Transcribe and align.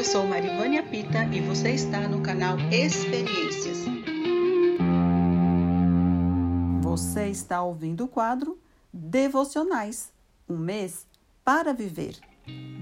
Eu 0.00 0.04
sou 0.04 0.26
Marivânia 0.26 0.82
Pita 0.82 1.24
e 1.24 1.42
você 1.42 1.72
está 1.72 2.08
no 2.08 2.22
canal 2.22 2.56
Experiências. 2.72 3.80
Você 6.80 7.28
está 7.28 7.62
ouvindo 7.62 8.04
o 8.04 8.08
quadro 8.08 8.58
Devocionais, 8.90 10.10
um 10.48 10.56
mês 10.56 11.06
para 11.44 11.74
viver. 11.74 12.16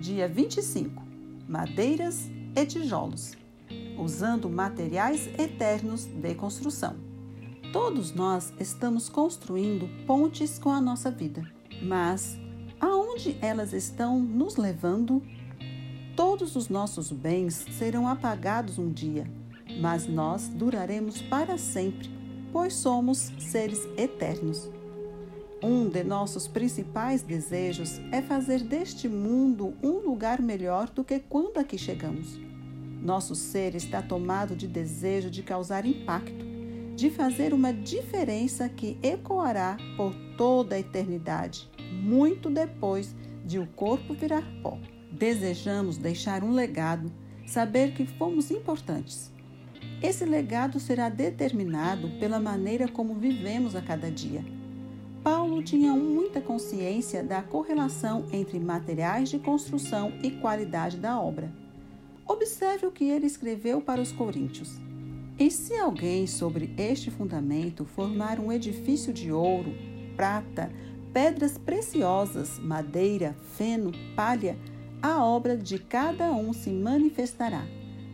Dia 0.00 0.28
25. 0.28 1.02
Madeiras 1.48 2.30
e 2.54 2.64
tijolos, 2.64 3.32
usando 3.98 4.48
materiais 4.48 5.26
eternos 5.36 6.04
de 6.04 6.36
construção. 6.36 6.94
Todos 7.72 8.12
nós 8.12 8.52
estamos 8.60 9.08
construindo 9.08 9.88
pontes 10.06 10.56
com 10.56 10.70
a 10.70 10.80
nossa 10.80 11.10
vida, 11.10 11.42
mas 11.82 12.38
aonde 12.80 13.36
elas 13.42 13.72
estão 13.72 14.20
nos 14.20 14.54
levando? 14.54 15.20
Todos 16.18 16.56
os 16.56 16.68
nossos 16.68 17.12
bens 17.12 17.64
serão 17.78 18.08
apagados 18.08 18.76
um 18.76 18.90
dia, 18.90 19.24
mas 19.80 20.08
nós 20.08 20.48
duraremos 20.48 21.22
para 21.22 21.56
sempre, 21.56 22.10
pois 22.52 22.74
somos 22.74 23.30
seres 23.38 23.88
eternos. 23.96 24.68
Um 25.62 25.88
de 25.88 26.02
nossos 26.02 26.48
principais 26.48 27.22
desejos 27.22 28.00
é 28.10 28.20
fazer 28.20 28.64
deste 28.64 29.08
mundo 29.08 29.76
um 29.80 29.98
lugar 30.00 30.42
melhor 30.42 30.90
do 30.90 31.04
que 31.04 31.20
quando 31.20 31.58
aqui 31.58 31.78
chegamos. 31.78 32.36
Nosso 33.00 33.36
ser 33.36 33.76
está 33.76 34.02
tomado 34.02 34.56
de 34.56 34.66
desejo 34.66 35.30
de 35.30 35.44
causar 35.44 35.86
impacto, 35.86 36.44
de 36.96 37.10
fazer 37.10 37.54
uma 37.54 37.72
diferença 37.72 38.68
que 38.68 38.98
ecoará 39.04 39.76
por 39.96 40.12
toda 40.36 40.74
a 40.74 40.80
eternidade, 40.80 41.70
muito 41.92 42.50
depois 42.50 43.14
de 43.44 43.60
o 43.60 43.68
corpo 43.68 44.14
virar 44.14 44.42
pó. 44.64 44.80
Desejamos 45.10 45.96
deixar 45.96 46.44
um 46.44 46.52
legado, 46.52 47.10
saber 47.46 47.92
que 47.94 48.06
fomos 48.06 48.50
importantes. 48.50 49.32
Esse 50.02 50.24
legado 50.24 50.78
será 50.78 51.08
determinado 51.08 52.08
pela 52.20 52.38
maneira 52.38 52.86
como 52.86 53.14
vivemos 53.14 53.74
a 53.74 53.82
cada 53.82 54.10
dia. 54.10 54.44
Paulo 55.22 55.62
tinha 55.62 55.92
muita 55.92 56.40
consciência 56.40 57.22
da 57.22 57.42
correlação 57.42 58.26
entre 58.32 58.60
materiais 58.60 59.28
de 59.28 59.38
construção 59.38 60.12
e 60.22 60.30
qualidade 60.30 60.96
da 60.96 61.20
obra. 61.20 61.52
Observe 62.26 62.86
o 62.86 62.92
que 62.92 63.04
ele 63.04 63.26
escreveu 63.26 63.80
para 63.80 64.00
os 64.00 64.12
coríntios. 64.12 64.78
E 65.38 65.50
se 65.50 65.74
alguém 65.74 66.26
sobre 66.26 66.72
este 66.76 67.10
fundamento 67.10 67.84
formar 67.84 68.38
um 68.38 68.52
edifício 68.52 69.12
de 69.12 69.32
ouro, 69.32 69.72
prata, 70.16 70.70
pedras 71.12 71.56
preciosas, 71.56 72.58
madeira, 72.58 73.36
feno, 73.56 73.92
palha, 74.14 74.56
a 75.00 75.24
obra 75.24 75.56
de 75.56 75.78
cada 75.78 76.32
um 76.32 76.52
se 76.52 76.70
manifestará. 76.70 77.64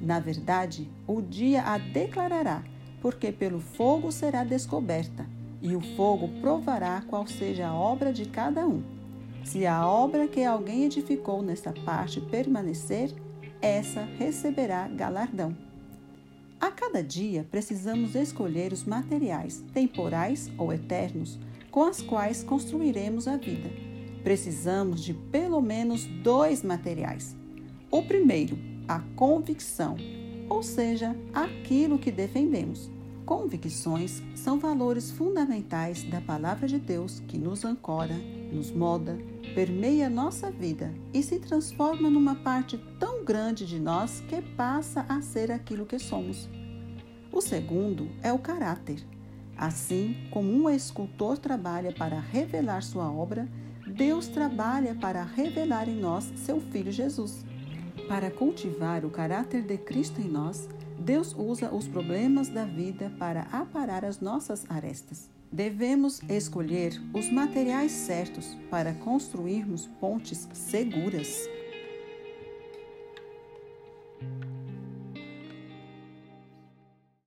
Na 0.00 0.18
verdade, 0.18 0.90
o 1.06 1.20
dia 1.22 1.62
a 1.62 1.78
declarará, 1.78 2.64
porque 3.00 3.30
pelo 3.30 3.60
fogo 3.60 4.10
será 4.10 4.42
descoberta, 4.42 5.26
e 5.60 5.76
o 5.76 5.80
fogo 5.96 6.28
provará 6.40 7.02
qual 7.06 7.26
seja 7.26 7.68
a 7.68 7.74
obra 7.74 8.12
de 8.12 8.24
cada 8.26 8.66
um. 8.66 8.82
Se 9.44 9.64
a 9.64 9.86
obra 9.86 10.26
que 10.26 10.42
alguém 10.42 10.84
edificou 10.84 11.40
nesta 11.40 11.72
parte 11.72 12.20
permanecer, 12.20 13.14
essa 13.60 14.02
receberá 14.18 14.88
galardão. 14.88 15.56
A 16.60 16.70
cada 16.70 17.02
dia 17.02 17.46
precisamos 17.48 18.16
escolher 18.16 18.72
os 18.72 18.84
materiais, 18.84 19.62
temporais 19.72 20.50
ou 20.58 20.72
eternos, 20.72 21.38
com 21.70 21.88
os 21.88 22.00
quais 22.02 22.42
construiremos 22.42 23.28
a 23.28 23.36
vida 23.36 23.91
precisamos 24.22 25.02
de 25.02 25.14
pelo 25.14 25.60
menos 25.60 26.04
dois 26.04 26.62
materiais. 26.62 27.36
O 27.90 28.02
primeiro, 28.02 28.58
a 28.88 29.00
convicção, 29.16 29.96
ou 30.48 30.62
seja, 30.62 31.16
aquilo 31.32 31.98
que 31.98 32.10
defendemos. 32.10 32.90
Convicções 33.24 34.22
são 34.34 34.58
valores 34.58 35.10
fundamentais 35.10 36.02
da 36.02 36.20
palavra 36.20 36.66
de 36.66 36.78
Deus 36.78 37.20
que 37.28 37.38
nos 37.38 37.64
ancora, 37.64 38.14
nos 38.52 38.70
molda, 38.70 39.16
permeia 39.54 40.10
nossa 40.10 40.50
vida 40.50 40.92
e 41.14 41.22
se 41.22 41.38
transforma 41.38 42.10
numa 42.10 42.34
parte 42.34 42.78
tão 42.98 43.24
grande 43.24 43.64
de 43.64 43.78
nós 43.78 44.20
que 44.28 44.42
passa 44.42 45.06
a 45.08 45.22
ser 45.22 45.52
aquilo 45.52 45.86
que 45.86 45.98
somos. 45.98 46.48
O 47.32 47.40
segundo 47.40 48.10
é 48.22 48.32
o 48.32 48.38
caráter. 48.38 49.02
Assim 49.56 50.16
como 50.30 50.52
um 50.52 50.68
escultor 50.68 51.38
trabalha 51.38 51.92
para 51.92 52.18
revelar 52.18 52.82
sua 52.82 53.10
obra, 53.10 53.48
Deus 54.04 54.26
trabalha 54.26 54.96
para 54.96 55.22
revelar 55.22 55.88
em 55.88 55.94
nós 55.94 56.24
seu 56.34 56.60
Filho 56.60 56.90
Jesus. 56.90 57.44
Para 58.08 58.32
cultivar 58.32 59.04
o 59.04 59.10
caráter 59.10 59.62
de 59.62 59.78
Cristo 59.78 60.20
em 60.20 60.26
nós, 60.26 60.68
Deus 60.98 61.32
usa 61.38 61.72
os 61.72 61.86
problemas 61.86 62.48
da 62.48 62.64
vida 62.64 63.12
para 63.16 63.42
aparar 63.42 64.04
as 64.04 64.20
nossas 64.20 64.68
arestas. 64.68 65.30
Devemos 65.52 66.20
escolher 66.28 67.00
os 67.14 67.30
materiais 67.30 67.92
certos 67.92 68.58
para 68.68 68.92
construirmos 68.92 69.86
pontes 70.00 70.48
seguras. 70.52 71.48